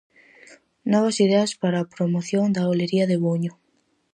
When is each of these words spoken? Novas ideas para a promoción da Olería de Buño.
Novas 0.91 1.17
ideas 1.25 1.51
para 1.61 1.77
a 1.79 1.89
promoción 1.95 2.45
da 2.55 2.63
Olería 2.73 3.05
de 3.11 3.17
Buño. 3.25 3.53